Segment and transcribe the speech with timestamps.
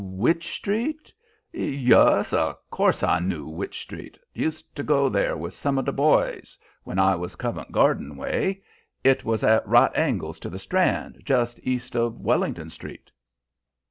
[0.03, 1.13] "Wych Street?
[1.53, 4.17] Yus, of course I knoo Wych Street.
[4.33, 8.63] Used to go there with some of the boys when I was Covent Garden way.
[9.03, 13.11] It was at right angles to the Strand, just east of Wellington Street."